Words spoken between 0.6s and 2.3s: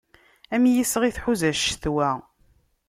yisɣi tḥuza ccetwa.